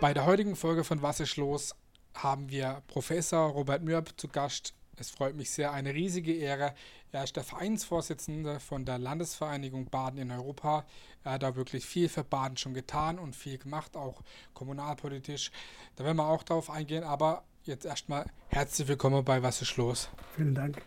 [0.00, 1.74] Bei der heutigen Folge von Was ist los
[2.14, 4.72] haben wir Professor Robert Mürb zu Gast.
[4.96, 6.74] Es freut mich sehr, eine riesige Ehre.
[7.12, 10.86] Er ist der Vereinsvorsitzende von der Landesvereinigung Baden in Europa.
[11.22, 14.22] Er hat da wirklich viel für Baden schon getan und viel gemacht, auch
[14.54, 15.50] kommunalpolitisch.
[15.96, 20.08] Da werden wir auch drauf eingehen, aber jetzt erstmal herzlich willkommen bei Was ist los?
[20.34, 20.80] Vielen Dank.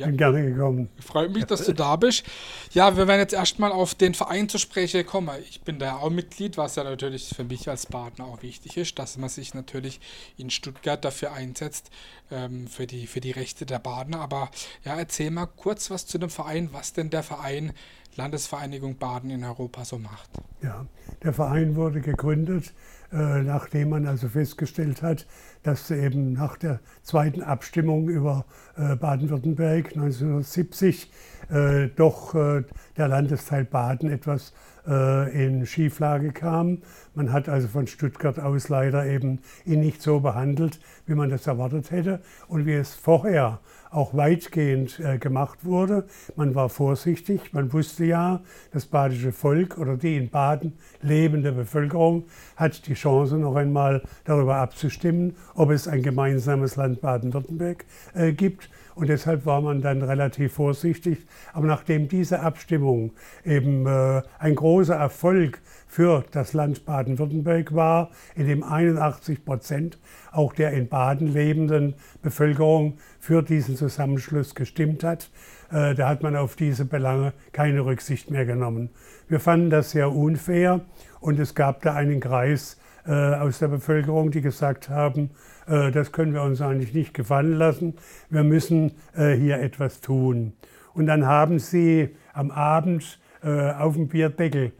[0.00, 0.06] Ja.
[0.06, 0.88] Bin gerne gekommen.
[0.98, 2.24] Freut mich, dass du da bist.
[2.72, 5.28] Ja, wir werden jetzt erstmal auf den Verein zu sprechen kommen.
[5.50, 8.98] Ich bin da auch Mitglied, was ja natürlich für mich als Partner auch wichtig ist,
[8.98, 10.00] dass man sich natürlich
[10.38, 11.90] in Stuttgart dafür einsetzt,
[12.30, 14.22] ähm, für, die, für die Rechte der Badener.
[14.22, 14.50] Aber
[14.86, 17.74] ja, erzähl mal kurz was zu dem Verein, was denn der Verein
[18.16, 20.30] Landesvereinigung Baden in Europa so macht.
[20.62, 20.86] Ja,
[21.22, 22.72] der Verein wurde gegründet,
[23.12, 25.26] nachdem man also festgestellt hat,
[25.62, 28.44] dass eben nach der zweiten Abstimmung über
[28.76, 31.10] äh, Baden-Württemberg 1970
[31.50, 32.62] äh, doch äh,
[32.96, 36.78] der Landesteil Baden etwas in Schieflage kam.
[37.14, 41.46] Man hat also von Stuttgart aus leider eben ihn nicht so behandelt, wie man das
[41.46, 46.04] erwartet hätte und wie es vorher auch weitgehend äh, gemacht wurde.
[46.36, 48.40] Man war vorsichtig, man wusste ja,
[48.72, 52.24] das badische Volk oder die in Baden lebende Bevölkerung
[52.56, 58.70] hat die Chance, noch einmal darüber abzustimmen, ob es ein gemeinsames Land Baden-Württemberg äh, gibt.
[59.00, 61.26] Und deshalb war man dann relativ vorsichtig.
[61.54, 63.12] Aber nachdem diese Abstimmung
[63.46, 69.98] eben äh, ein großer Erfolg für das Land Baden-Württemberg war, in dem 81 Prozent
[70.32, 75.30] auch der in Baden lebenden Bevölkerung für diesen Zusammenschluss gestimmt hat.
[75.72, 78.90] Äh, da hat man auf diese Belange keine Rücksicht mehr genommen.
[79.28, 80.82] Wir fanden das sehr unfair
[81.20, 85.30] und es gab da einen Kreis äh, aus der Bevölkerung, die gesagt haben,
[85.66, 87.94] das können wir uns eigentlich nicht gefallen lassen,
[88.28, 90.52] wir müssen hier etwas tun.
[90.94, 94.72] Und dann haben sie am Abend auf dem Bierdeckel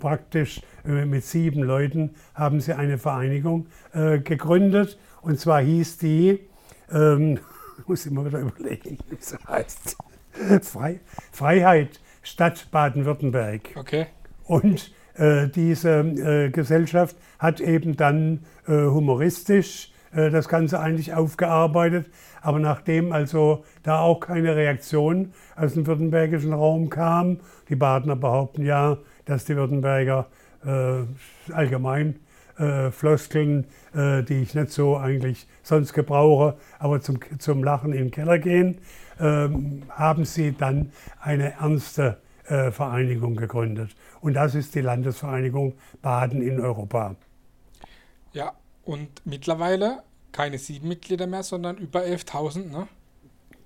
[0.00, 4.98] praktisch mit sieben Leuten haben sie eine Vereinigung gegründet.
[5.22, 6.40] Und zwar hieß die,
[6.92, 7.38] ähm,
[7.86, 9.96] muss ich mal wieder überlegen, wie sie heißt,
[10.62, 11.00] Frei,
[11.32, 13.70] Freiheit Stadt Baden-Württemberg.
[13.76, 14.06] Okay.
[14.44, 22.10] Und äh, diese äh, Gesellschaft hat eben dann äh, humoristisch äh, das Ganze eigentlich aufgearbeitet.
[22.42, 27.38] Aber nachdem also da auch keine Reaktion aus dem württembergischen Raum kam,
[27.68, 30.26] die Badener behaupten ja, dass die Württemberger
[30.64, 32.20] äh, allgemein
[32.58, 38.04] äh, Floskeln, äh, die ich nicht so eigentlich sonst gebrauche, aber zum, zum Lachen in
[38.04, 38.78] den Keller gehen,
[39.18, 43.94] ähm, haben sie dann eine ernste äh, Vereinigung gegründet.
[44.20, 47.16] Und das ist die Landesvereinigung Baden in Europa.
[48.32, 48.52] Ja,
[48.84, 50.02] und mittlerweile
[50.32, 52.88] keine sieben Mitglieder mehr, sondern über 11.000, ne?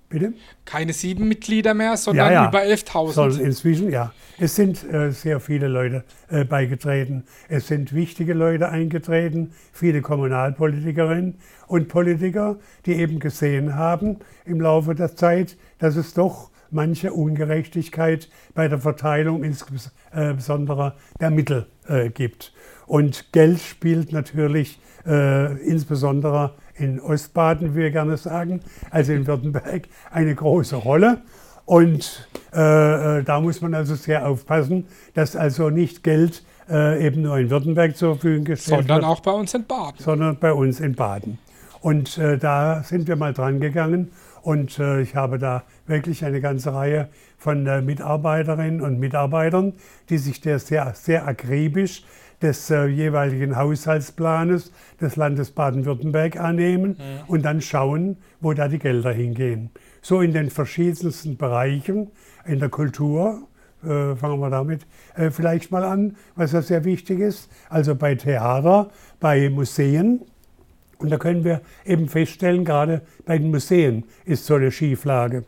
[0.07, 0.33] Bitte?
[0.65, 2.49] Keine sieben Mitglieder mehr, sondern ja, ja.
[2.49, 3.39] über 11.000.
[3.39, 4.13] Inzwischen, ja.
[4.37, 7.23] Es sind äh, sehr viele Leute äh, beigetreten.
[7.49, 14.93] Es sind wichtige Leute eingetreten, viele Kommunalpolitikerinnen und Politiker, die eben gesehen haben im Laufe
[14.93, 22.09] der Zeit, dass es doch manche Ungerechtigkeit bei der Verteilung insbesondere äh, der Mittel äh,
[22.09, 22.53] gibt.
[22.87, 29.87] Und Geld spielt natürlich äh, insbesondere in Ostbaden, wie wir gerne sagen, also in Württemberg,
[30.11, 31.21] eine große Rolle.
[31.65, 37.23] Und äh, äh, da muss man also sehr aufpassen, dass also nicht Geld äh, eben
[37.23, 39.03] nur in Württemberg zur Verfügung gestellt sondern wird.
[39.03, 40.03] Sondern auch bei uns in Baden.
[40.03, 41.37] Sondern bei uns in Baden.
[41.81, 46.39] Und äh, da sind wir mal dran gegangen und äh, ich habe da wirklich eine
[46.39, 49.73] ganze Reihe von äh, Mitarbeiterinnen und Mitarbeitern,
[50.09, 52.03] die sich der sehr, sehr akribisch
[52.41, 57.27] des äh, jeweiligen Haushaltsplanes des Landes Baden-Württemberg annehmen mhm.
[57.27, 59.69] und dann schauen, wo da die Gelder hingehen.
[60.01, 62.11] So in den verschiedensten Bereichen,
[62.45, 63.47] in der Kultur,
[63.83, 64.85] äh, fangen wir damit
[65.15, 70.21] äh, vielleicht mal an, was ja sehr wichtig ist, also bei Theater, bei Museen.
[70.97, 75.43] Und da können wir eben feststellen, gerade bei den Museen ist so eine Schieflage.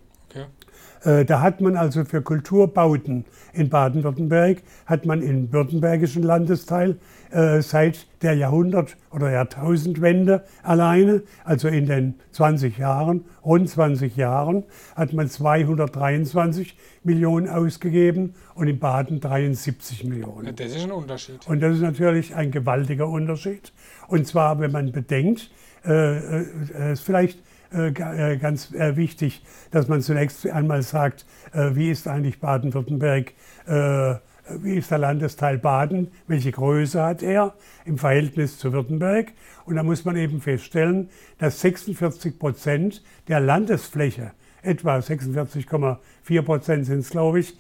[1.08, 3.24] Äh, da hat man also für Kulturbauten
[3.54, 6.98] in Baden-Württemberg, hat man im württembergischen Landesteil
[7.32, 14.66] äh, seit der Jahrhundert- oder Jahrtausendwende alleine, also in den 20 Jahren, rund 20 Jahren,
[14.98, 20.54] hat man 223 Millionen ausgegeben und in Baden 73 Millionen.
[20.58, 21.48] Das ist ein Unterschied.
[21.48, 23.72] Und das ist natürlich ein gewaltiger Unterschied.
[24.10, 25.52] Und zwar, wenn man bedenkt,
[25.86, 32.08] äh, äh, vielleicht äh, äh, ganz äh, wichtig, dass man zunächst einmal sagt, wie ist
[32.08, 33.34] eigentlich Baden-Württemberg,
[33.66, 37.54] wie ist der Landesteil Baden, welche Größe hat er
[37.86, 39.34] im Verhältnis zu Württemberg.
[39.66, 44.32] Und da muss man eben feststellen, dass 46 Prozent der Landesfläche,
[44.62, 47.58] etwa 46,4 Prozent sind es, glaube ich,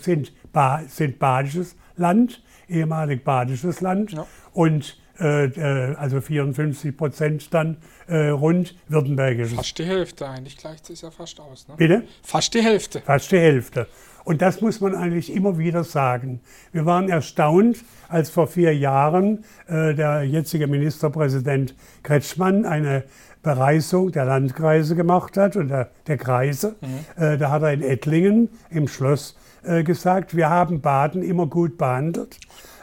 [0.00, 4.12] sind, ba sind badisches Land, ehemalig badisches Land.
[4.12, 4.26] Ja.
[4.52, 7.76] Und äh, äh, also 54 Prozent dann
[8.08, 9.54] äh, rund württembergisch.
[9.54, 11.68] Fast die Hälfte eigentlich, gleicht sich ja fast aus.
[11.68, 11.74] Ne?
[11.76, 12.02] Bitte?
[12.22, 13.00] Fast die Hälfte.
[13.00, 13.86] Fast die Hälfte.
[14.24, 16.40] Und das muss man eigentlich immer wieder sagen.
[16.72, 23.04] Wir waren erstaunt, als vor vier Jahren äh, der jetzige Ministerpräsident Kretschmann eine
[23.42, 26.76] Bereisung der Landkreise gemacht hat und der, der Kreise.
[26.80, 27.22] Mhm.
[27.22, 31.76] Äh, da hat er in Ettlingen im Schloss äh, gesagt, wir haben Baden immer gut
[31.76, 32.38] behandelt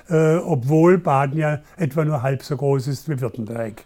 [0.09, 3.83] äh, obwohl Baden ja etwa nur halb so groß ist wie Württemberg.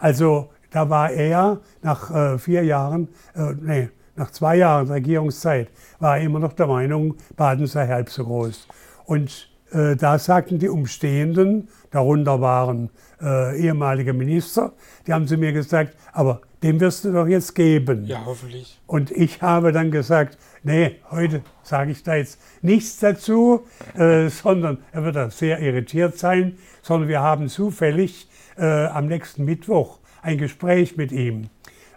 [0.00, 5.68] Also da war er nach äh, vier Jahren, äh, nee, nach zwei Jahren Regierungszeit,
[5.98, 8.68] war er immer noch der Meinung, Baden sei halb so groß.
[9.06, 12.90] Und äh, da sagten die Umstehenden, darunter waren
[13.20, 14.72] äh, ehemalige Minister,
[15.06, 18.06] die haben zu mir gesagt, aber dem wirst du doch jetzt geben.
[18.06, 18.80] Ja, hoffentlich.
[18.86, 23.66] Und ich habe dann gesagt, nee, heute sage ich da jetzt nichts dazu,
[23.98, 29.44] äh, sondern er wird da sehr irritiert sein, sondern wir haben zufällig äh, am nächsten
[29.44, 31.50] Mittwoch ein Gespräch mit ihm.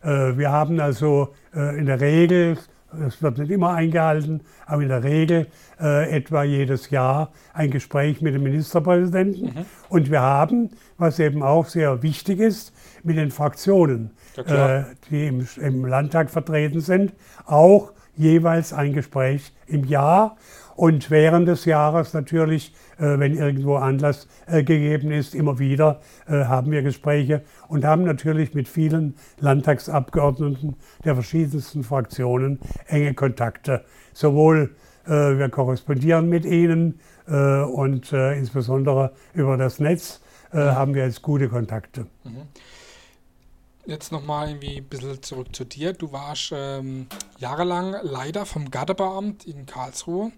[0.04, 2.58] Äh, wir haben also äh, in der Regel,
[3.06, 5.48] es wird nicht immer eingehalten, aber in der Regel
[5.80, 9.46] äh, etwa jedes Jahr ein Gespräch mit dem Ministerpräsidenten.
[9.46, 9.66] Mhm.
[9.90, 12.74] Und wir haben, was eben auch sehr wichtig ist,
[13.04, 17.14] mit den Fraktionen äh, die im, im, Landtag vertreten sind,
[17.46, 20.38] auch jeweils ein Gespräch im Jahr.
[20.76, 26.72] Und während des Jahres natürlich, wenn irgendwo Anlass äh, gegeben ist, immer wieder äh, haben
[26.72, 33.84] wir Gespräche und haben natürlich mit vielen Landtagsabgeordneten der verschiedensten Fraktionen enge Kontakte.
[34.14, 40.22] Sowohl äh, wir korrespondieren mit ihnen äh, und insbesondere über das Netz
[40.52, 40.58] mhm.
[40.58, 42.08] haben wir jetzt gute Kontakte.
[42.24, 42.48] Mhm
[43.88, 45.94] jetzt nochmal irgendwie ein bisschen zurück zu dir.
[45.94, 47.08] Du warst ähm,
[47.40, 50.32] jahrelang Leiter vom Gardebeamt in Karlsruhe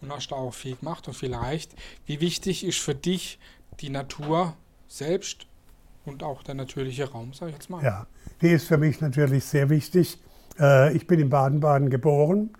[0.00, 1.74] und hast da auch viel gemacht und viel erreicht.
[2.06, 3.38] Wie wichtig ist für dich
[3.80, 4.54] die Natur
[4.88, 5.46] selbst
[6.04, 7.82] und auch der natürliche Raum, sag ich jetzt mal?
[7.82, 8.06] Ja,
[8.40, 10.18] die ist für mich natürlich sehr wichtig.
[10.58, 12.50] Äh, ich bin in Baden-Baden geboren,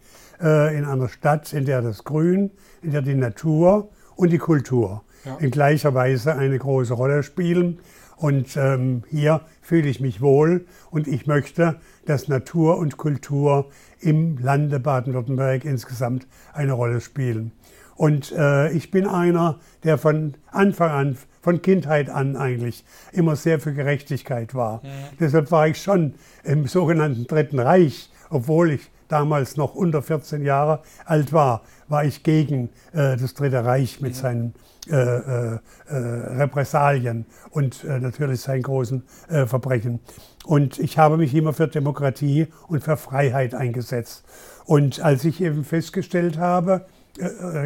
[0.41, 2.51] äh, in einer Stadt, in der das Grün,
[2.83, 5.37] in der die Natur und die Kultur ja.
[5.37, 7.79] in gleicher Weise eine große Rolle spielen.
[8.17, 13.69] Und ähm, hier fühle ich mich wohl und ich möchte, dass Natur und Kultur
[14.01, 17.53] im Lande Baden-Württemberg insgesamt eine Rolle spielen.
[17.95, 23.61] Und äh, ich bin einer, der von Anfang an, von Kindheit an eigentlich, immer sehr
[23.61, 24.81] für Gerechtigkeit war.
[24.83, 24.91] Ja.
[25.21, 26.15] Deshalb war ich schon
[26.45, 32.23] im sogenannten Dritten Reich, obwohl ich damals noch unter 14 Jahre alt war, war ich
[32.23, 34.55] gegen äh, das Dritte Reich mit seinen
[34.89, 35.59] äh, äh,
[35.89, 35.97] äh,
[36.37, 39.03] Repressalien und äh, natürlich seinen großen
[39.47, 39.99] Verbrechen.
[40.45, 44.25] Und ich habe mich immer für Demokratie und für Freiheit eingesetzt.
[44.65, 46.87] Und als ich eben festgestellt habe,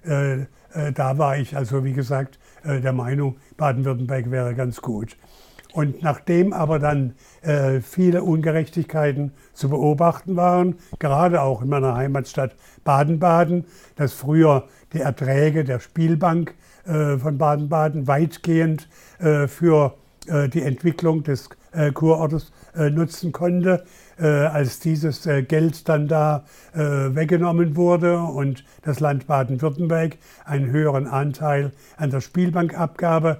[0.03, 5.17] da war ich also, wie gesagt, äh, der Meinung, Baden-Württemberg wäre ganz gut.
[5.73, 12.57] Und nachdem aber dann äh, viele Ungerechtigkeiten zu beobachten waren, gerade auch in meiner Heimatstadt
[12.83, 16.55] Baden-Baden, dass früher die Erträge der Spielbank
[16.85, 18.89] äh, von Baden-Baden weitgehend
[19.21, 19.95] äh, für
[20.27, 23.85] die Entwicklung des äh, Kurortes äh, nutzen konnte.
[24.21, 30.71] Äh, als dieses äh, Geld dann da äh, weggenommen wurde und das Land Baden-Württemberg einen
[30.71, 33.39] höheren Anteil an der Spielbankabgabe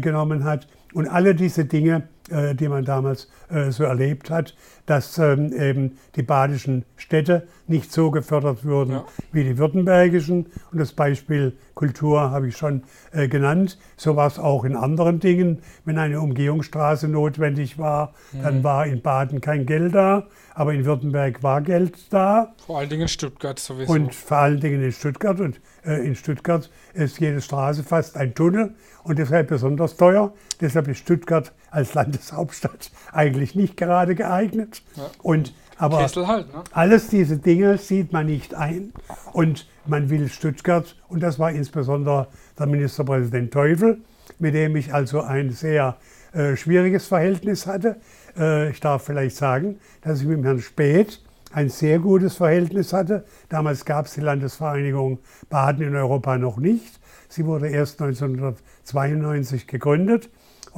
[0.00, 0.66] genommen hat.
[0.92, 4.54] Und alle diese Dinge äh, die man damals äh, so erlebt hat,
[4.86, 9.04] dass ähm, eben die badischen Städte nicht so gefördert wurden ja.
[9.32, 10.46] wie die württembergischen.
[10.72, 12.82] Und das Beispiel Kultur habe ich schon
[13.12, 13.78] äh, genannt.
[13.96, 15.62] So war es auch in anderen Dingen.
[15.84, 18.42] Wenn eine Umgehungsstraße notwendig war, mhm.
[18.42, 22.54] dann war in Baden kein Geld da, aber in Württemberg war Geld da.
[22.66, 23.92] Vor allen Dingen in Stuttgart sowieso.
[23.92, 25.40] Und vor allen Dingen in Stuttgart.
[25.40, 30.34] Und in Stuttgart ist jede Straße fast ein Tunnel und deshalb besonders teuer.
[30.60, 34.82] Deshalb ist Stuttgart als Landeshauptstadt eigentlich nicht gerade geeignet.
[34.96, 35.10] Ja.
[35.22, 36.64] Und, aber halt, ne?
[36.72, 38.92] alles diese Dinge sieht man nicht ein.
[39.32, 43.98] Und man will Stuttgart, und das war insbesondere der Ministerpräsident Teufel,
[44.38, 45.96] mit dem ich also ein sehr
[46.32, 47.96] äh, schwieriges Verhältnis hatte.
[48.36, 51.22] Äh, ich darf vielleicht sagen, dass ich mit Herrn Speth
[51.52, 53.24] ein sehr gutes Verhältnis hatte.
[53.48, 57.00] Damals gab es die Landesvereinigung Baden in Europa noch nicht.
[57.30, 60.28] Sie wurde erst 1992 gegründet.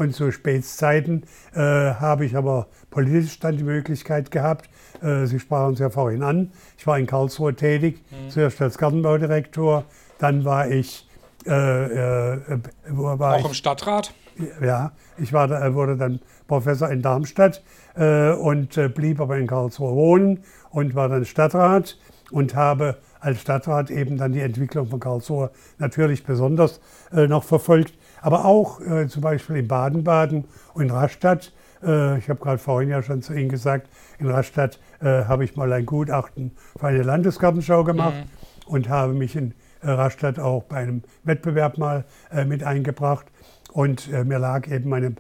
[0.01, 4.71] Und zu Spätzeiten äh, habe ich aber politisch dann die Möglichkeit gehabt,
[5.03, 8.31] äh, Sie sprachen es ja vorhin an, ich war in Karlsruhe tätig, mhm.
[8.31, 9.85] zuerst als Gartenbaudirektor,
[10.19, 11.07] dann war ich...
[11.45, 14.15] Äh, äh war Auch ich, im Stadtrat?
[14.63, 17.63] Ja, ich war, wurde dann Professor in Darmstadt
[17.95, 21.99] äh, und äh, blieb aber in Karlsruhe wohnen und war dann Stadtrat
[22.31, 26.81] und habe als Stadtrat eben dann die Entwicklung von Karlsruhe natürlich besonders
[27.13, 27.93] äh, noch verfolgt.
[28.21, 31.53] Aber auch äh, zum Beispiel in Baden-Baden und in Rastatt.
[31.83, 35.57] Äh, ich habe gerade vorhin ja schon zu Ihnen gesagt, in Rastatt äh, habe ich
[35.57, 38.73] mal ein Gutachten für eine Landesgartenschau gemacht mhm.
[38.73, 43.27] und habe mich in äh, Rastatt auch bei einem Wettbewerb mal äh, mit eingebracht.
[43.73, 45.15] Und äh, mir lag eben meine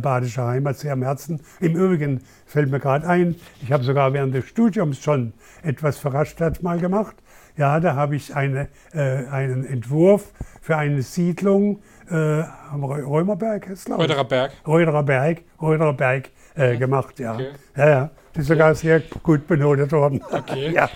[0.00, 1.40] badische Heimat sehr am Herzen.
[1.60, 5.32] Im Übrigen fällt mir gerade ein, ich habe sogar während des Studiums schon
[5.62, 7.16] etwas für Rastatt mal gemacht.
[7.56, 14.24] Ja, da habe ich eine, einen Entwurf für eine Siedlung äh, am Römerberg, ist Reuterer
[14.24, 14.52] Berg.
[14.66, 17.34] Reuterer Berg, Reuterer Berg äh, gemacht, ja.
[17.34, 17.50] Okay.
[17.76, 18.10] Ja, ja.
[18.32, 20.22] Das ist sogar sehr gut benotet worden.
[20.30, 20.70] Okay.
[20.74, 20.90] ja.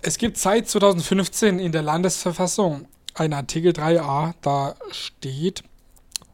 [0.00, 5.64] Es gibt seit 2015 in der Landesverfassung einen Artikel 3a, da steht,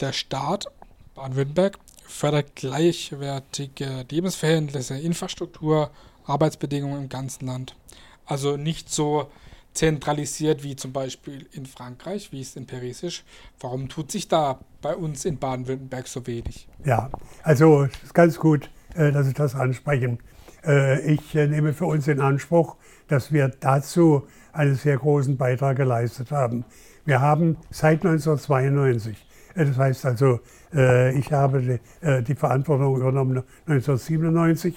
[0.00, 0.66] der Staat
[1.14, 5.90] Baden-Württemberg fördert gleichwertige Lebensverhältnisse, Infrastruktur,
[6.26, 7.74] Arbeitsbedingungen im ganzen Land.
[8.26, 9.30] Also nicht so
[9.74, 13.24] zentralisiert wie zum Beispiel in Frankreich, wie es in Paris ist.
[13.60, 16.68] Warum tut sich da bei uns in Baden-Württemberg so wenig?
[16.84, 17.10] Ja,
[17.42, 20.18] also es ist ganz gut, äh, dass Sie das ansprechen.
[20.64, 22.76] Äh, ich äh, nehme für uns in Anspruch,
[23.08, 26.64] dass wir dazu einen sehr großen Beitrag geleistet haben.
[27.04, 29.16] Wir haben seit 1992,
[29.56, 30.40] das heißt also,
[30.72, 34.74] ich habe die Verantwortung übernommen 1997,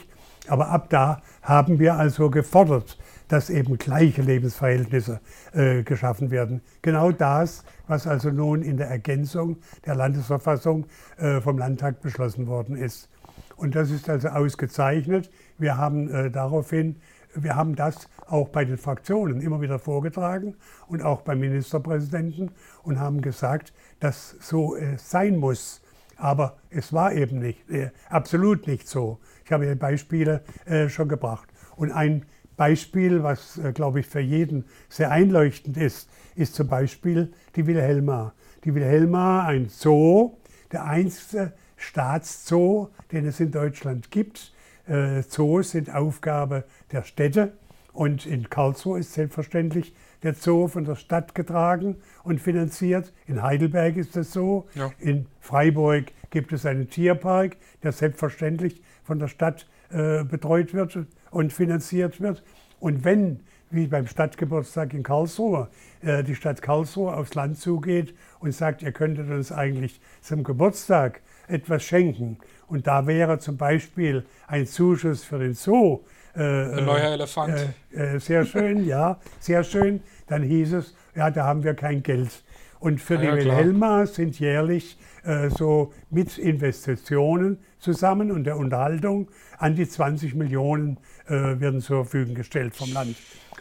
[0.48, 5.20] aber ab da haben wir also gefordert, dass eben gleiche Lebensverhältnisse
[5.54, 6.62] äh, geschaffen werden.
[6.82, 10.86] Genau das, was also nun in der Ergänzung der Landesverfassung
[11.18, 13.10] äh, vom Landtag beschlossen worden ist.
[13.56, 15.30] Und das ist also ausgezeichnet.
[15.58, 16.98] Wir haben äh, daraufhin,
[17.34, 20.56] wir haben das auch bei den Fraktionen immer wieder vorgetragen
[20.88, 22.52] und auch beim Ministerpräsidenten
[22.84, 25.82] und haben gesagt, dass so äh, sein muss.
[26.18, 29.20] Aber es war eben nicht, äh, absolut nicht so.
[29.46, 31.48] Ich habe Beispiele äh, schon gebracht.
[31.76, 32.26] Und ein
[32.58, 38.34] Beispiel, was, äh, glaube ich, für jeden sehr einleuchtend ist, ist zum Beispiel die Wilhelma.
[38.64, 40.38] Die Wilhelma, ein Zoo,
[40.72, 44.54] der einzige Staatszoo, den es in Deutschland gibt.
[44.88, 47.54] Äh, Zoos sind Aufgabe der Städte
[47.94, 53.14] und in Karlsruhe ist selbstverständlich der Zoo von der Stadt getragen und finanziert.
[53.28, 54.68] In Heidelberg ist es so.
[54.74, 54.92] Ja.
[55.00, 61.54] In Freiburg gibt es einen Tierpark, der selbstverständlich von der Stadt äh, betreut wird und
[61.54, 62.44] finanziert wird.
[62.80, 65.68] Und wenn, wie beim Stadtgeburtstag in Karlsruhe,
[66.02, 71.22] äh, die Stadt Karlsruhe aufs Land zugeht und sagt, ihr könntet uns eigentlich zum Geburtstag
[71.48, 72.38] etwas schenken.
[72.68, 76.02] Und da wäre zum Beispiel ein Zuschuss für den Zoo.
[76.36, 77.56] Äh, ein neuer Elefant.
[77.92, 80.02] Äh, äh, sehr schön, ja, sehr schön.
[80.28, 82.44] Dann hieß es, ja, da haben wir kein Geld.
[82.80, 89.30] Und für ja, die Wilhelma sind jährlich äh, so mit Investitionen zusammen und der Unterhaltung
[89.58, 93.16] an die 20 Millionen äh, werden zur Verfügung gestellt vom Land.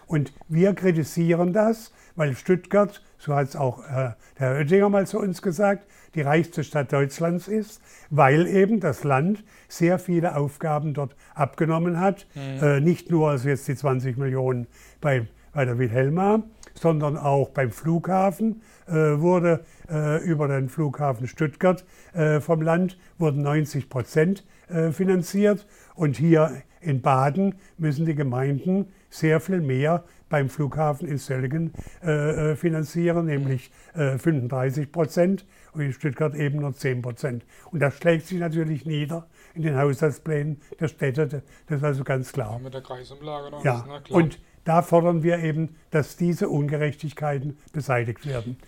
[0.06, 5.06] Und wir kritisieren das, weil Stuttgart, so hat es auch äh, der Herr Oettinger mal
[5.06, 7.80] zu uns gesagt, die reichste Stadt Deutschlands ist,
[8.10, 12.26] weil eben das Land sehr viele Aufgaben dort abgenommen hat.
[12.34, 12.64] Mhm.
[12.64, 14.66] Äh, nicht nur also jetzt die 20 Millionen
[15.00, 16.42] bei, bei der Wilhelma,
[16.78, 23.42] sondern auch beim Flughafen äh, wurde äh, über den Flughafen Stuttgart äh, vom Land wurden
[23.42, 30.48] 90 Prozent äh, finanziert und hier in Baden müssen die Gemeinden sehr viel mehr beim
[30.48, 31.72] Flughafen in Söllingen
[32.04, 37.44] äh, äh, finanzieren, nämlich 35 Prozent und in Stuttgart eben nur 10 Prozent.
[37.70, 42.32] Und das schlägt sich natürlich nieder in den Haushaltsplänen der Städte, das ist also ganz
[42.32, 42.52] klar.
[42.52, 43.84] Ja, mit der Kreisumlage noch ja.
[44.04, 48.58] Ist, Und da fordern wir eben, dass diese Ungerechtigkeiten beseitigt werden.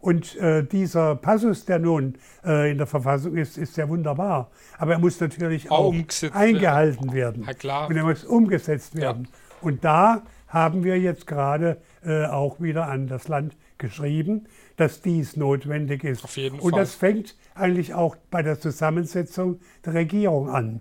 [0.00, 4.50] Und äh, dieser Passus, der nun äh, in der Verfassung ist, ist sehr wunderbar.
[4.78, 7.44] Aber er muss natürlich auch, auch eingehalten werden.
[7.44, 7.88] Ja, klar.
[7.88, 9.24] Und er muss umgesetzt werden.
[9.24, 9.38] Ja.
[9.62, 15.36] Und da haben wir jetzt gerade äh, auch wieder an das Land geschrieben, dass dies
[15.36, 16.24] notwendig ist.
[16.24, 20.80] Auf jeden Und das fängt eigentlich auch bei der Zusammensetzung der Regierung an.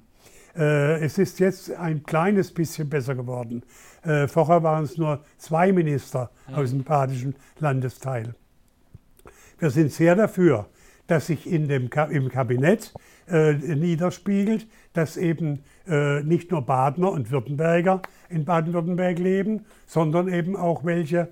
[0.55, 3.63] Äh, es ist jetzt ein kleines bisschen besser geworden.
[4.03, 6.55] Äh, vorher waren es nur zwei Minister mhm.
[6.55, 8.35] aus dem badischen Landesteil.
[9.59, 10.67] Wir sind sehr dafür,
[11.07, 12.93] dass sich in dem, im Kabinett
[13.27, 20.55] äh, niederspiegelt, dass eben äh, nicht nur Badener und Württemberger in Baden-Württemberg leben, sondern eben
[20.55, 21.29] auch welche,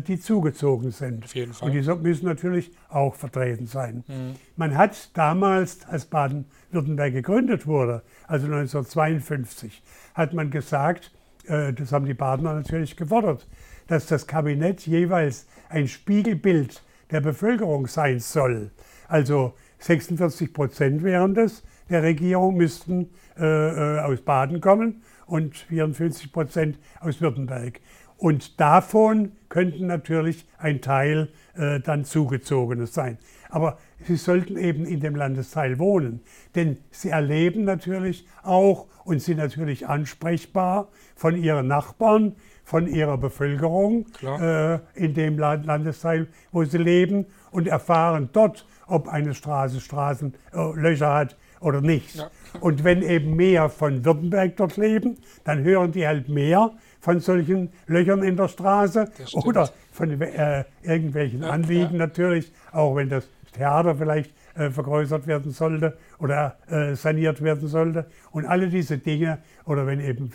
[0.00, 1.24] die zugezogen sind.
[1.24, 1.68] Auf jeden Fall.
[1.68, 4.04] Und die müssen natürlich auch vertreten sein.
[4.08, 4.34] Mhm.
[4.56, 9.82] Man hat damals, als Baden-Württemberg gegründet wurde, also 1952,
[10.14, 11.12] hat man gesagt,
[11.46, 13.46] äh, das haben die Badener natürlich gefordert,
[13.86, 18.70] dass das Kabinett jeweils ein Spiegelbild der Bevölkerung sein soll.
[19.08, 26.32] Also 46 Prozent wären das der Regierung müssten äh, äh aus Baden kommen und 54
[26.32, 27.80] Prozent aus Württemberg.
[28.20, 33.16] Und davon könnten natürlich ein Teil äh, dann Zugezogenes sein.
[33.48, 36.20] Aber sie sollten eben in dem Landesteil wohnen,
[36.54, 44.04] denn sie erleben natürlich auch und sind natürlich ansprechbar von ihren Nachbarn, von ihrer Bevölkerung
[44.22, 51.20] äh, in dem Landesteil, wo sie leben und erfahren dort, ob eine Straße Straßenlöcher äh,
[51.20, 52.16] hat oder nicht.
[52.16, 52.30] Ja.
[52.60, 57.70] Und wenn eben mehr von Württemberg dort leben, dann hören die halt mehr von solchen
[57.86, 61.98] Löchern in der Straße oder von äh, irgendwelchen ja, Anliegen ja.
[61.98, 68.06] natürlich, auch wenn das Theater vielleicht äh, vergrößert werden sollte oder äh, saniert werden sollte.
[68.30, 70.30] Und alle diese Dinge, oder wenn eben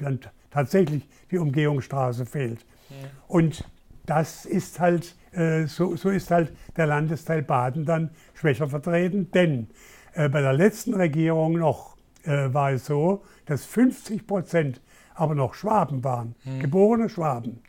[0.52, 2.66] tatsächlich die Umgehungsstraße fehlt.
[2.90, 2.96] Ja.
[3.28, 3.64] Und
[4.06, 9.68] das ist halt, äh, so, so ist halt der Landesteil Baden dann schwächer vertreten, denn
[10.14, 14.82] äh, bei der letzten Regierung noch äh, war es so, dass 50 Prozent
[15.16, 16.60] aber noch Schwaben waren, mhm.
[16.60, 17.62] geborene Schwaben.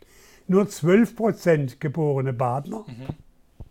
[0.47, 3.15] Nur 12 Prozent geborene Badner mhm.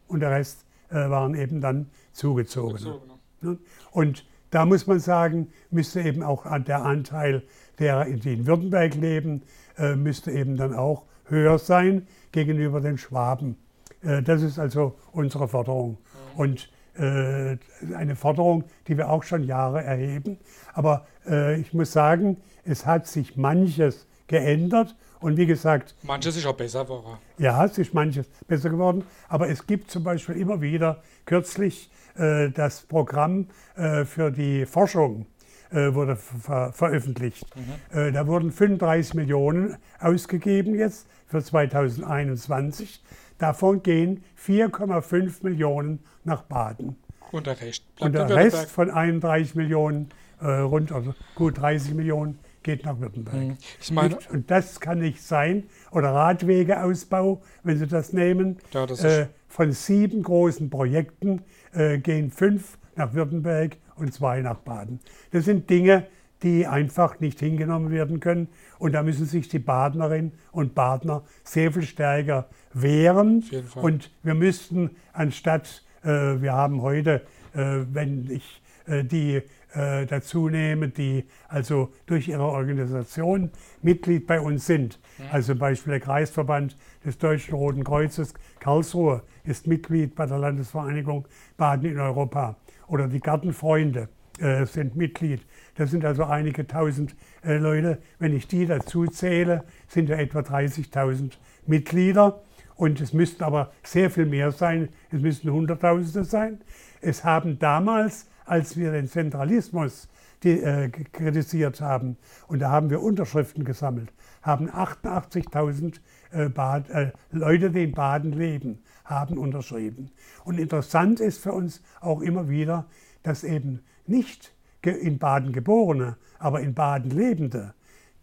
[0.08, 2.78] und der Rest äh, waren eben dann Zugezogene.
[2.78, 3.58] Zugezogene.
[3.92, 7.42] Und da muss man sagen, müsste eben auch der Anteil
[7.78, 9.42] derer, die in Württemberg leben,
[9.76, 13.56] äh, müsste eben dann auch höher sein gegenüber den Schwaben.
[14.02, 15.90] Äh, das ist also unsere Forderung.
[15.90, 16.40] Mhm.
[16.40, 20.38] Und eine Forderung, die wir auch schon Jahre erheben.
[20.72, 24.96] Aber äh, ich muss sagen, es hat sich manches geändert.
[25.18, 25.94] Und wie gesagt.
[26.02, 27.18] Manches ist auch besser geworden.
[27.38, 29.04] Ja, es ist manches besser geworden.
[29.28, 35.26] Aber es gibt zum Beispiel immer wieder kürzlich äh, das Programm äh, für die Forschung
[35.70, 37.46] äh, wurde ver veröffentlicht.
[37.56, 37.98] Mhm.
[37.98, 43.02] Äh, da wurden 35 Millionen ausgegeben jetzt für 2021.
[43.38, 46.96] Davon gehen 4,5 Millionen nach Baden.
[47.32, 50.08] Und der Rest Und der Rest von 31 Millionen,
[50.40, 53.34] äh, rund also gut 30 Millionen, geht nach Württemberg.
[53.34, 53.56] Hm.
[53.80, 55.64] Ich meine, und das kann nicht sein.
[55.92, 58.58] Oder Radwegeausbau, wenn Sie das nehmen.
[58.72, 64.56] Ja, das äh, von sieben großen Projekten äh, gehen fünf nach Württemberg und zwei nach
[64.58, 65.00] Baden.
[65.30, 66.06] Das sind Dinge,
[66.42, 68.48] die einfach nicht hingenommen werden können.
[68.78, 73.44] Und da müssen sich die Badnerinnen und Badner sehr viel stärker wehren.
[73.74, 77.22] Und wir müssten anstatt, äh, wir haben heute,
[77.54, 83.50] äh, wenn ich äh, die äh, dazu nehme, die also durch ihre Organisation
[83.82, 84.98] Mitglied bei uns sind.
[85.18, 85.24] Mhm.
[85.32, 91.26] Also zum Beispiel der Kreisverband des Deutschen Roten Kreuzes Karlsruhe ist Mitglied bei der Landesvereinigung
[91.56, 92.56] Baden in Europa.
[92.88, 95.40] Oder die Gartenfreunde äh, sind Mitglied.
[95.76, 97.98] Das sind also einige tausend äh, Leute.
[98.18, 101.32] Wenn ich die dazu zähle, sind ja etwa 30.000
[101.66, 102.42] Mitglieder.
[102.76, 104.90] Und es müssten aber sehr viel mehr sein.
[105.10, 106.60] Es müssten Hunderttausende sein.
[107.00, 110.08] Es haben damals, als wir den Zentralismus
[110.42, 116.00] die, äh, kritisiert haben, und da haben wir Unterschriften gesammelt, haben 88.000
[116.32, 120.10] äh, äh, Leute, die in Baden leben, haben unterschrieben.
[120.44, 122.86] Und interessant ist für uns auch immer wieder,
[123.22, 127.74] dass eben nicht in Baden geborene, aber in Baden lebende,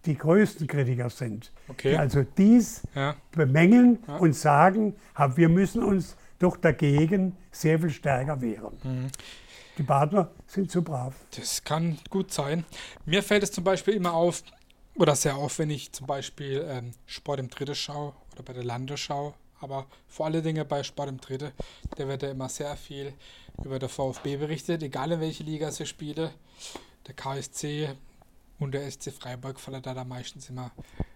[0.06, 1.52] die größten Kritiker sind.
[1.68, 1.92] Okay.
[1.92, 3.16] Die also dies Ja.
[3.32, 8.78] bemängeln und sagen, "Ha, wir müssen uns doch dagegen sehr viel stärker wehren.
[8.84, 9.08] Mhm.
[9.78, 11.16] Die Partner sind zu brav.
[11.36, 12.64] Das kann gut sein.
[13.06, 14.44] Mir fällt es zum Beispiel immer auf,
[14.96, 18.64] oder sehr auf, wenn ich zum Beispiel ähm, Sport im Dritte schaue oder bei der
[18.64, 21.54] Landesschau, aber vor allen Dingen bei Sport im Dritte,
[21.98, 23.14] da wird ja immer sehr viel
[23.64, 26.32] über der VfB berichtet, egal in welche Liga sie spiele.
[27.08, 27.90] Der KSC
[28.60, 30.72] und der SC Freiburg fallen da, da meistens immer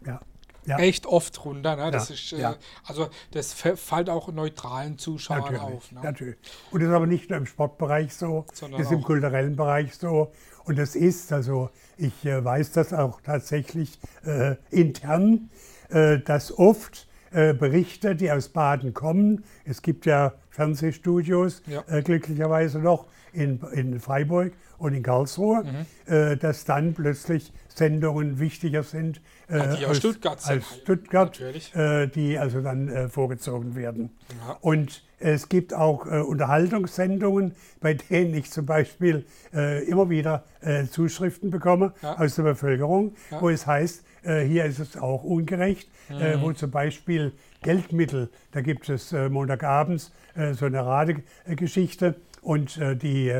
[0.05, 0.19] Ja.
[0.65, 0.79] Ja.
[0.79, 1.77] echt oft runter.
[1.77, 1.91] Ne?
[1.91, 2.55] Das Ja, ist, äh, ja.
[2.85, 5.91] Also das fä- fällt auch neutralen Zuschauern Natürlich, auf.
[5.93, 6.01] Ne?
[6.03, 6.37] natürlich.
[6.71, 9.95] Und das ist aber nicht nur im Sportbereich so, Sondern das ist im kulturellen Bereich
[9.95, 10.31] so.
[10.65, 15.49] Und das ist, also ich äh, weiß das auch tatsächlich äh, intern,
[15.89, 21.83] äh, dass oft äh, Berichte, die aus Baden kommen, es gibt ja Fernsehstudios, Ja.
[21.87, 26.13] äh, glücklicherweise noch in, in Freiburg und in Karlsruhe, Mhm.
[26.13, 30.51] äh, dass dann plötzlich Sendungen wichtiger sind äh, die aus als, Stuttgart sind.
[30.55, 34.09] als Stuttgart, äh, die also dann äh, vorgezogen werden.
[34.45, 34.57] Ja.
[34.61, 40.85] Und es gibt auch äh, Unterhaltungssendungen, bei denen ich zum Beispiel äh, immer wieder äh,
[40.85, 42.17] Zuschriften bekomme Ja.
[42.19, 43.41] aus der Bevölkerung, Ja.
[43.41, 46.41] wo es heißt, äh, hier ist es auch ungerecht, äh, Mhm.
[46.41, 50.11] wo zum Beispiel Geldmittel, da gibt es äh, Montagabends
[50.53, 53.33] so eine Radegeschichte und die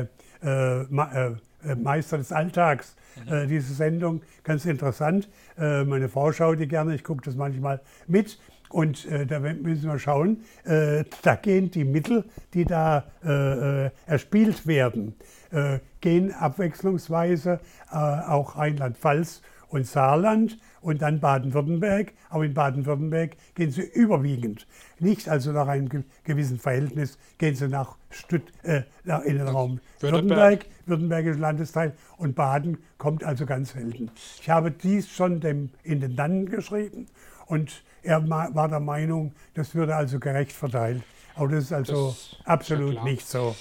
[1.76, 3.32] Meister des Alltags, Mhm.
[3.32, 5.28] äh, diese Sendung, ganz interessant.
[5.58, 8.38] Äh, meine Frau schaut die gerne, ich gucke das manchmal mit.
[8.70, 13.90] Und äh, da müssen wir schauen, äh, da gehen die Mittel, die da äh, äh,
[14.06, 15.14] erspielt werden,
[15.50, 22.12] äh, gehen abwechslungsweise äh, auch Rheinland-Pfalz und Saarland und dann Baden-Württemberg.
[22.30, 24.66] Aber in Baden-Württemberg gehen sie überwiegend.
[24.98, 29.48] Nicht also nach einem ge gewissen Verhältnis gehen sie nach Stutt äh, nach in den
[29.48, 30.12] Raum Württemberg.
[30.12, 34.10] Württemberg, württembergischer Landesteil und Baden kommt also ganz selten.
[34.40, 37.06] Ich habe dies schon dem Intendanten geschrieben
[37.48, 41.02] und er war der Meinung, das würde also gerecht verteilt.
[41.34, 43.04] Aber das ist also Das ist absolut klar.
[43.04, 43.54] nicht so.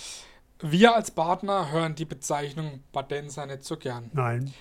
[0.62, 4.10] Wir als Partner hören die Bezeichnung Badenser nicht so gern.
[4.14, 4.54] Nein.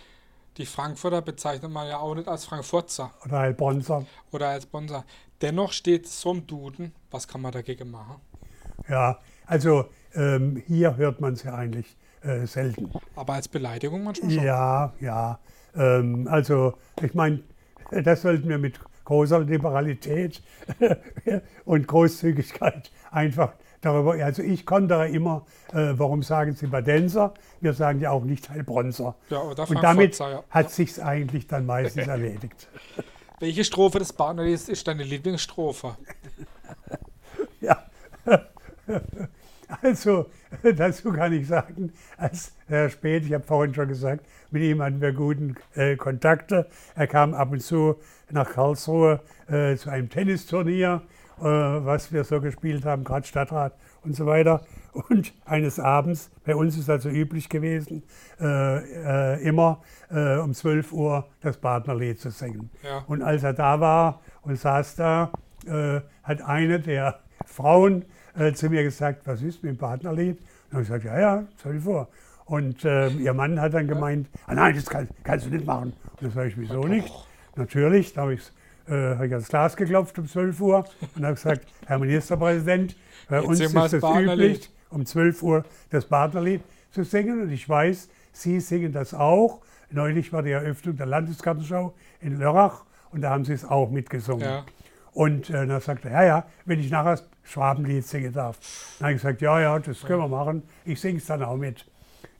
[0.56, 4.06] Die Frankfurter bezeichnet man ja auch nicht als Frankfurter Oder Heilbronzer.
[4.32, 5.04] oder als Bonser.
[5.42, 8.16] Dennoch steht so im Duden, was kann man dagegen machen?
[8.88, 12.90] Ja, also ähm, hier hört man es ja eigentlich äh, selten.
[13.14, 14.44] Aber als Beleidigung manchmal schon.
[14.44, 15.38] Ja, ja.
[15.74, 17.42] Ähm, also ich meine,
[17.90, 20.42] das sollten wir mit großer Liberalität
[21.64, 24.12] und Großzügigkeit einfach darüber.
[24.12, 27.32] Also ich konnte immer, äh, warum sagen Sie Badenser?
[27.60, 29.14] Wir sagen ja auch nicht Heilbronzer.
[29.30, 30.44] Ja, oder Und damit ja.
[30.50, 32.68] hat sich's eigentlich dann meistens erledigt.
[33.40, 35.96] Welche Strophe des Partnerlieds ist deine Lieblingsstrophe?
[37.60, 37.84] Ja.
[39.82, 40.26] Also,
[40.76, 45.00] dazu kann ich sagen, als Herr Spät, ich habe vorhin schon gesagt, mit ihm hatten
[45.00, 46.66] wir guten äh, Kontakte.
[46.94, 47.96] Er kam ab und zu
[48.30, 51.02] nach Karlsruhe äh, zu einem Tennisturnier,
[51.38, 53.74] äh, was wir so gespielt haben, gerade Stadtrat
[54.04, 54.62] und so weiter.
[54.92, 58.02] Und eines Abends, bei uns ist also üblich gewesen,
[58.40, 62.70] äh, äh, immer äh, um 12 Uhr das Partnerlied zu singen.
[62.82, 63.04] Ja.
[63.06, 65.32] Und als er da war und saß da,
[65.66, 68.04] äh, hat eine der Frauen
[68.38, 70.38] äh, zu mir gesagt, was ist mit dem Partnerlied?
[70.38, 72.08] Und habe ich gesagt, ja, ja, soll ich vor.
[72.46, 75.92] Und äh, ihr Mann hat dann gemeint, ah nein, das kann, kannst du nicht machen.
[76.12, 76.88] Und dann sage ich, wieso doch.
[76.88, 77.12] nicht?
[77.56, 78.42] Natürlich, da habe ich,
[78.88, 80.84] äh, ich ans Glas geklopft um 12 Uhr
[81.16, 82.96] und habe gesagt, Herr Ministerpräsident,
[83.28, 87.42] bei Jetzt uns ist es das üblich, um 12 Uhr das Partnerlied zu singen.
[87.42, 89.62] Und ich weiß, Sie singen das auch.
[89.90, 94.44] Neulich war die Eröffnung der Landesgartenschau in Lörrach und da haben Sie es auch mitgesungen.
[94.44, 94.64] Ja.
[95.12, 98.58] Und äh, dann sagte er, ja, ja, wenn ich nachher das Schwabenlied singen darf.
[98.98, 100.62] Dann habe ich gesagt, ja, ja, das können wir machen.
[100.84, 101.86] Ich singe es dann auch mit.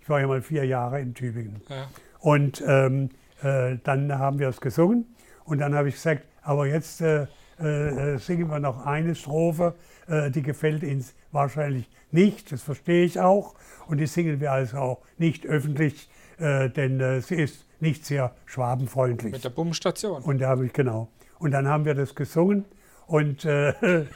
[0.00, 1.62] Ich war ja mal vier Jahre in Tübingen.
[1.68, 1.88] Ja.
[2.20, 3.10] Und ähm,
[3.42, 5.06] äh, dann haben wir es gesungen.
[5.44, 7.26] Und dann habe ich gesagt, aber jetzt äh,
[7.58, 9.74] äh, singen wir noch eine Strophe,
[10.08, 13.54] äh, die gefällt Ihnen wahrscheinlich nicht, das verstehe ich auch.
[13.86, 18.34] Und die singen wir also auch nicht öffentlich, äh, denn äh, sie ist nicht sehr
[18.46, 19.32] schwabenfreundlich.
[19.32, 20.22] Mit der Bummstation.
[20.22, 21.08] Und da habe ich, genau.
[21.38, 22.64] Und dann haben wir das gesungen.
[23.06, 23.72] Und äh,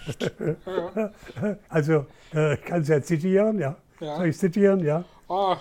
[1.68, 3.76] also, äh, ich kann es ja zitieren, ja.
[4.00, 4.16] Ja.
[4.16, 5.04] Soll ich zitieren, ja?
[5.28, 5.56] Ah,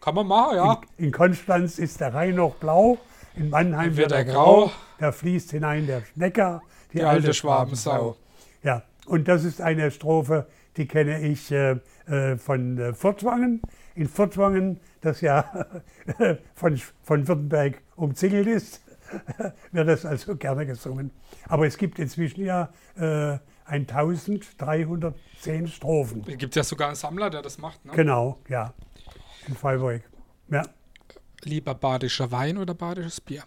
[0.00, 0.80] kann man machen, ja.
[0.98, 2.98] In, in Konstanz ist der Rhein noch blau,
[3.34, 4.72] in Mannheim wird er grau, grau.
[4.98, 8.16] da fließt hinein der Schnecker, die, Die alte Schwabensau.
[8.62, 10.46] Ja, und das ist eine Strophe,
[10.76, 13.62] die kenne ich äh, äh, von äh, Furtwangen.
[13.94, 15.66] In Furtwangen, das ja
[16.54, 18.82] von, von Württemberg umzingelt ist,
[19.72, 21.10] wird das also gerne gesungen.
[21.48, 26.24] Aber es gibt inzwischen ja äh, 1310 Strophen.
[26.26, 27.84] Es gibt ja sogar einen Sammler, der das macht.
[27.84, 27.92] Ne?
[27.94, 28.72] Genau, ja,
[29.46, 30.02] in Freiburg.
[30.48, 30.62] Ja.
[31.42, 33.42] Lieber badischer Wein oder badisches Bier?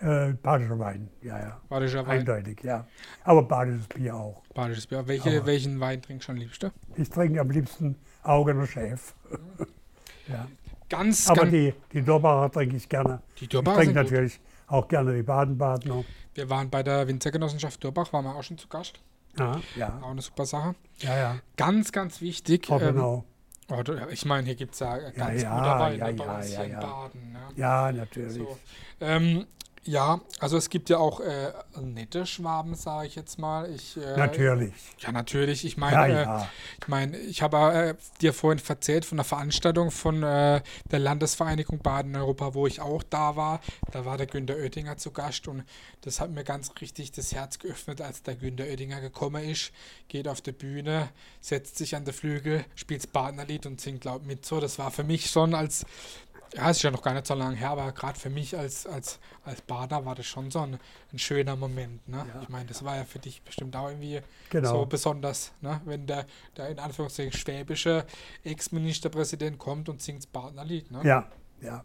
[0.00, 1.60] Äh, badischer Wein, ja, ja.
[1.68, 2.20] Badischer Wein.
[2.20, 2.86] Eindeutig, ja.
[3.24, 4.42] Aber badisches Bier auch.
[4.54, 5.06] Badisches Bier.
[5.06, 6.70] Welche, Aber- welchen Wein trinkst du am liebsten?
[6.96, 9.14] Ich trinke am liebsten Augener Chef.
[10.28, 10.46] ja.
[10.88, 11.52] Ganz, Aber ganz.
[11.52, 13.22] die, die Dorbacher trinke ich gerne.
[13.38, 16.04] Die Ich Dürbacher trinke natürlich auch gerne die Baden-Badener.
[16.34, 19.00] Wir waren bei der Winzergenossenschaft Dürbach, waren wir auch schon zu Gast.
[19.38, 20.74] Ja, ja, Auch eine super Sache.
[20.98, 21.16] ja.
[21.16, 21.36] ja.
[21.56, 22.68] Ganz, ganz wichtig.
[22.68, 23.24] Ähm, Ortenau.
[23.70, 26.24] oh, du- ich meine, hier gibt es ja ganz ja, guter Wein ja, ne, bei
[26.24, 26.80] ja, uns ja, hier in ja.
[26.80, 27.32] Baden.
[27.32, 27.38] Ne?
[27.56, 28.36] Ja, natürlich.
[28.38, 28.58] So.
[29.00, 29.46] Ähm,
[29.84, 33.70] ja, also es gibt ja auch äh, nette Schwaben, sage ich jetzt mal.
[33.74, 34.74] Ich, äh, Natürlich.
[34.98, 35.64] Ja, natürlich.
[35.64, 36.48] Ich meine, Ja, äh, ja.
[36.80, 41.78] ich meine, ich habe äh, dir vorhin erzählt von einer Veranstaltung von äh, der Landesvereinigung
[41.78, 43.60] Baden-Europa, wo ich auch da war.
[43.90, 45.64] Da war der Günter Oettinger zu Gast und
[46.02, 49.72] das hat mir ganz richtig das Herz geöffnet, als der Günter Oettinger gekommen ist,
[50.08, 51.08] geht auf die Bühne,
[51.40, 54.60] setzt sich an den Flügel, spielt das Badenerlied und singt laut mit so.
[54.60, 55.86] Das war für mich schon als,
[56.54, 58.86] ja, es ist ja noch gar nicht so lange her, aber gerade für mich als,
[58.86, 60.78] als, als Bader war das schon so ein,
[61.12, 62.06] ein schöner Moment.
[62.08, 62.24] Ne?
[62.34, 62.42] Ja.
[62.42, 64.70] Ich meine, das war ja für dich bestimmt auch irgendwie Genau.
[64.70, 65.80] so besonders, ne?
[65.84, 68.04] wenn der, der in Anführungszeichen schwäbische
[68.44, 70.90] Ex-Ministerpräsident kommt und singt das Partnerlied.
[70.90, 71.00] Ne?
[71.04, 71.28] Ja,
[71.60, 71.84] ja.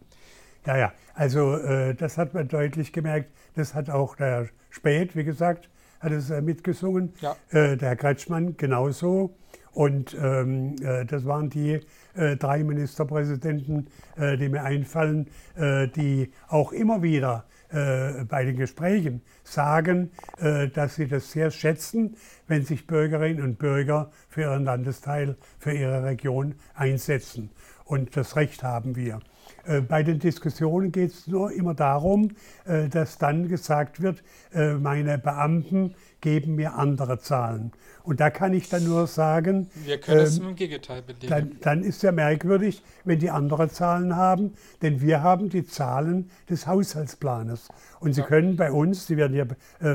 [0.65, 0.93] Ja, ja.
[1.13, 3.31] Also äh, das hat man deutlich gemerkt.
[3.53, 7.13] Das hat auch der Spät, wie gesagt, hat es äh, mitgesungen.
[7.21, 7.35] Ja.
[7.49, 9.35] Äh, der Herr Kretschmann genauso.
[9.75, 11.81] Und ähm, äh, das waren die
[12.15, 18.55] äh, drei Ministerpräsidenten, äh, die mir einfallen, äh, die auch immer wieder äh, bei den
[18.55, 22.15] Gesprächen sagen, äh, dass sie das sehr schätzen,
[22.47, 27.49] wenn sich Bürgerinnen und Bürger für ihren Landesteil, für ihre Region einsetzen.
[27.85, 29.19] Und das Recht haben wir.
[29.65, 32.31] Äh, Bei den Diskussionen geht es nur immer darum,
[32.65, 37.71] äh, dass dann gesagt wird, äh, meine Beamten geben mir andere Zahlen.
[38.03, 41.27] Und da kann ich dann nur sagen, Wir können es Ähm, im Gegenteil belegen.
[41.27, 46.31] dann, dann ist ja merkwürdig, wenn die andere Zahlen haben, denn wir haben die Zahlen
[46.49, 47.69] des Haushaltsplanes.
[47.99, 48.27] Und Sie Ja.
[48.27, 49.45] können bei uns, die werden ja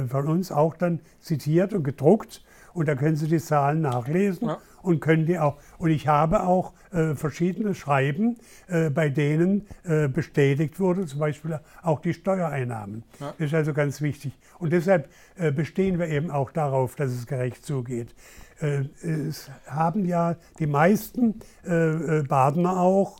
[0.08, 2.39] von uns auch dann zitiert und gedruckt,
[2.74, 4.58] und da können Sie die Zahlen nachlesen Ja.
[4.82, 5.56] und können die auch.
[5.78, 8.36] Und ich habe auch äh, verschiedene Schreiben,
[8.68, 13.04] äh, bei denen äh, bestätigt wurde, zum Beispiel auch die Steuereinnahmen.
[13.20, 13.34] Ja.
[13.38, 14.32] Das ist also ganz wichtig.
[14.58, 18.14] Und deshalb äh, bestehen wir eben auch darauf, dass es gerecht zugeht.
[18.60, 23.18] Äh, es haben ja die meisten äh, Badener auch,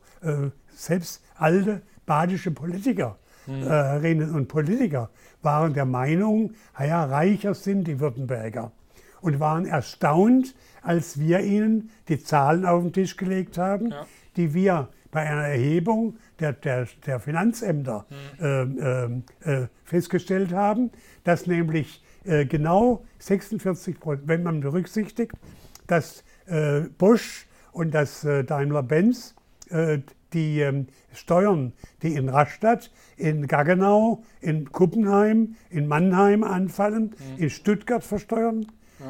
[0.75, 5.09] selbst alte badische Politikerinnen und Politiker,
[5.43, 8.71] waren der Meinung, naja, reicher sind die Württemberger.
[9.21, 14.07] Und waren erstaunt, als wir ihnen die Zahlen auf den Tisch gelegt haben, Ja.
[14.37, 18.07] die wir bei einer Erhebung der, der, der Finanzämter
[18.41, 20.91] ähm, ähm, äh, festgestellt haben,
[21.25, 25.33] dass nämlich äh, genau 46 Prozent, wenn man berücksichtigt,
[25.89, 29.35] dass äh, Bosch und das äh, Daimler-Benz
[29.71, 29.99] äh,
[30.33, 38.05] die ähm, Steuern, die in Rastatt, in Gaggenau, in Kuppenheim, in Mannheim anfallen, in Stuttgart
[38.05, 38.67] versteuern.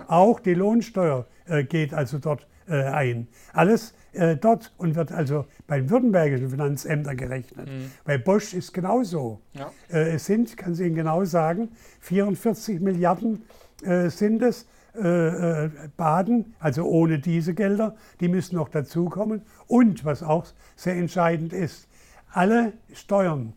[0.09, 3.29] Auch die Lohnsteuer äh, geht also dort äh, ein.
[3.53, 7.69] Alles äh, dort und wird also bei den württembergischen Finanzämtern gerechnet.
[8.05, 9.41] Bei Bosch ist genauso.
[9.53, 9.73] Ja.
[9.89, 13.43] Äh, es sind, kann ich Ihnen genau sagen, 44 Milliarden
[13.83, 14.67] äh, sind es.
[14.93, 19.43] Äh, Baden, also ohne diese Gelder, die müssen noch dazukommen.
[19.69, 21.87] Und was auch sehr entscheidend ist,
[22.33, 23.53] alle Steuern,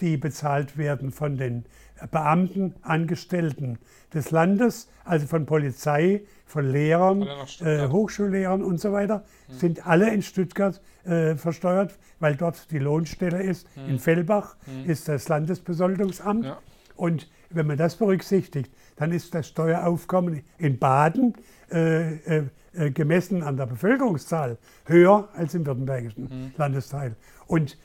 [0.00, 1.64] die bezahlt werden von den
[2.10, 3.78] Beamten, Angestellten
[4.14, 7.26] des Landes, also von Polizei, von Lehrern,
[7.60, 7.88] äh.
[7.88, 13.66] Hochschullehrern und so weiter, sind alle in Stuttgart äh, versteuert, weil dort die Lohnstelle ist.
[13.76, 14.56] In Fellbach
[14.86, 16.46] ist das Landesbesoldungsamt.
[16.46, 16.58] Ja.
[16.96, 21.34] Und wenn man das berücksichtigt, dann ist das Steueraufkommen in Baden
[21.70, 27.14] äh, äh, äh, gemessen an der Bevölkerungszahl höher als im württembergischen Landesteil.
[27.46, 27.78] Und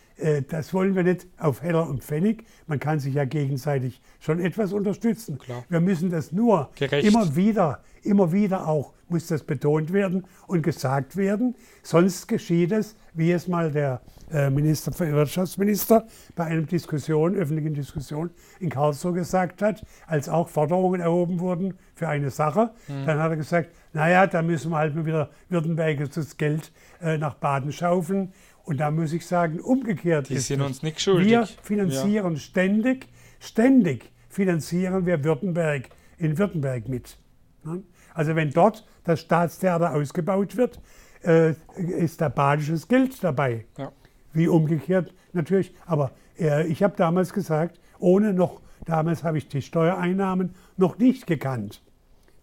[0.49, 2.45] das wollen wir nicht auf Heller und Pfennig.
[2.67, 5.37] Man kann sich ja gegenseitig schon etwas unterstützen.
[5.37, 5.63] Klar.
[5.69, 7.07] Wir müssen das nur Gerecht.
[7.07, 11.55] immer wieder, immer wieder auch, muss das betont werden und gesagt werden.
[11.81, 18.31] Sonst geschieht es, wie es mal der äh, Minister, Wirtschaftsminister bei einer Diskussion, öffentlichen Diskussion
[18.59, 22.71] in Karlsruhe gesagt hat, als auch Forderungen erhoben wurden für eine Sache.
[22.87, 26.71] Dann hat er gesagt, naja, da müssen wir halt mal wieder württembergisches Geld
[27.01, 28.33] äh, nach Baden schaufeln.
[28.63, 30.67] Und da muss ich sagen, umgekehrt Die ist sind es.
[30.67, 31.31] uns nicht schuldig.
[31.31, 33.07] Wir finanzieren ständig,
[33.39, 37.17] ständig finanzieren wir Württemberg in Württemberg mit.
[37.63, 37.83] ne?
[38.13, 40.79] Also wenn dort das Staatstheater ausgebaut wird,
[41.23, 43.65] äh, ist da badisches Geld dabei.
[43.77, 43.91] Ja.
[44.33, 45.73] Wie umgekehrt natürlich.
[45.85, 51.27] Aber äh, ich habe damals gesagt, ohne noch, damals habe ich die Steuereinnahmen noch nicht
[51.27, 51.81] gekannt.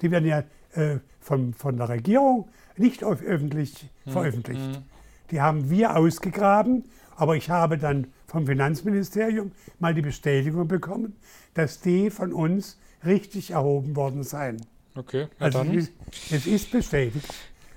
[0.00, 4.83] Die werden ja äh, von, von der Regierung nicht öffentlich veröffentlicht.
[5.30, 6.84] Die haben wir ausgegraben,
[7.16, 11.16] aber ich habe dann vom Finanzministerium mal die Bestätigung bekommen,
[11.54, 14.64] dass die von uns richtig erhoben worden seien.
[14.94, 15.88] Okay, na also dann.
[16.30, 17.32] Es ist bestätigt.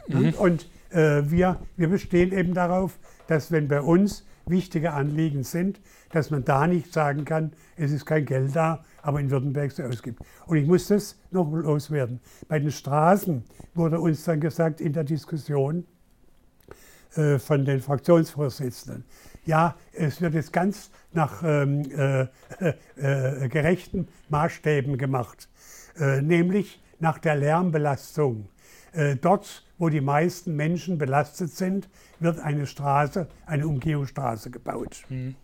[0.08, 0.34] Mhm.
[0.34, 5.80] Und äh, wir, wir bestehen eben darauf, dass wenn bei uns wichtige Anliegen sind,
[6.12, 9.84] dass man da nicht sagen kann, es ist kein Geld da, aber in Württemberg so
[9.84, 10.22] ausgibt.
[10.46, 12.20] Und ich muss das noch loswerden.
[12.48, 15.86] Bei den Straßen wurde uns dann gesagt in der Diskussion
[17.16, 19.06] äh, von den Fraktionsvorsitzenden,
[19.46, 22.28] ja, es wird jetzt ganz nach ähm, äh,
[22.96, 25.50] äh, gerechten Maßstäben gemacht,
[26.00, 28.48] äh, nämlich nach der Lärmbelastung.
[28.94, 35.04] Äh, dort, wo die meisten Menschen belastet sind, wird eine Straße, eine Umgehungsstraße gebaut.
[35.10, 35.36] Mhm.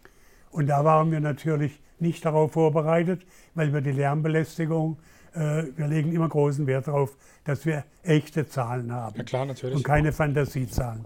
[0.51, 4.97] Und da waren wir natürlich nicht darauf vorbereitet, weil wir die Lärmbelästigung,
[5.32, 9.15] wir legen immer großen Wert darauf, dass wir echte Zahlen haben.
[9.15, 9.75] Ja klar, natürlich.
[9.75, 11.05] Und keine Fantasiezahlen.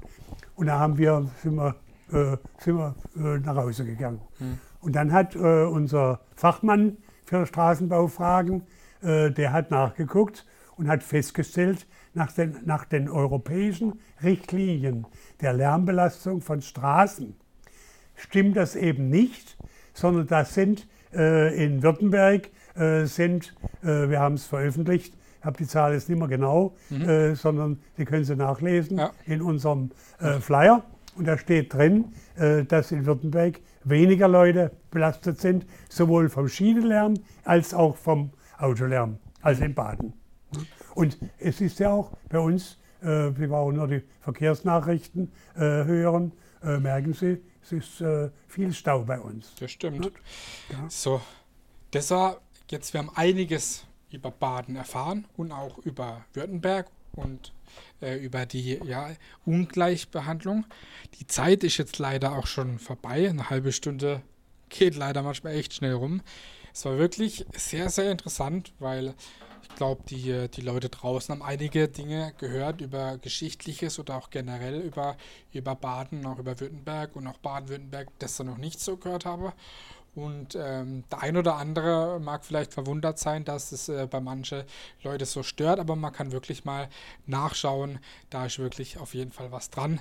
[0.55, 1.75] Und da haben wir, sind wir,
[2.11, 4.21] äh, sind wir äh, nach Hause gegangen.
[4.39, 4.59] Mhm.
[4.81, 8.63] Und dann hat äh, unser Fachmann für Straßenbaufragen,
[9.01, 15.07] äh, der hat nachgeguckt und hat festgestellt, nach den, nach den europäischen Richtlinien
[15.41, 17.35] der Lärmbelastung von Straßen
[18.15, 19.57] stimmt das eben nicht,
[19.93, 25.67] sondern das sind äh, in Württemberg äh, sind, wir haben es veröffentlicht, ich habe die
[25.67, 27.09] Zahl jetzt nicht mehr genau, mhm.
[27.09, 29.11] Äh, sondern Sie können sie nachlesen ja.
[29.25, 30.83] in unserem äh, Flyer.
[31.15, 37.15] Und da steht drin, äh, dass in Württemberg weniger Leute belastet sind, sowohl vom Schienenlärm
[37.43, 40.13] als auch vom Autolärm, als in Baden.
[40.95, 46.31] Und es ist ja auch bei uns, äh, Sie brauchen nur die Verkehrsnachrichten äh, hören,
[46.63, 48.03] äh, merken Sie, es ist
[48.49, 49.55] viel Stau bei uns.
[49.57, 50.11] Das stimmt.
[50.69, 50.85] Ja.
[50.89, 51.21] So,
[52.09, 57.53] war jetzt, wir haben einiges über Baden erfahren und auch über Württemberg und
[58.01, 59.11] äh, über die ja,
[59.45, 60.65] Ungleichbehandlung.
[61.19, 63.29] Die Zeit ist jetzt leider auch schon vorbei.
[63.29, 64.21] Eine halbe Stunde
[64.69, 66.21] geht leider manchmal echt schnell rum.
[66.73, 69.13] Es war wirklich sehr, sehr interessant, weil
[69.61, 74.81] ich glaube, die, die Leute draußen haben einige Dinge gehört über Geschichtliches oder auch generell
[74.81, 75.15] über,
[75.51, 79.53] über Baden, auch über Württemberg und auch Baden-Württemberg, das ich noch nicht so gehört habe.
[80.15, 84.63] Und ähm, der ein oder andere mag vielleicht verwundert sein, dass es äh, bei manchen
[85.01, 86.87] Leuten so stört, aber man kann wirklich mal
[87.25, 87.99] nachschauen.
[88.29, 89.99] Da ist wirklich auf jeden Fall was dran.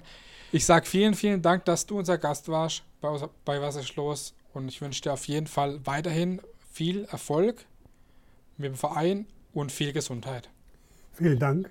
[0.52, 3.08] Ich sage vielen, vielen Dank, dass du unser Gast warst bei,
[3.44, 4.34] bei Was ist los.
[4.52, 7.64] Und ich wünsche dir auf jeden Fall weiterhin viel Erfolg
[8.58, 10.50] mit dem Verein und viel Gesundheit.
[11.14, 11.70] Vielen Dank.